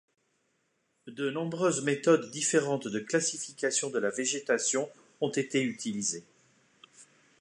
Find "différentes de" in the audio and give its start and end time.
2.31-2.97